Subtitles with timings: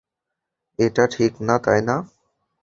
[0.79, 1.95] এটা ঠিক না, তাই না?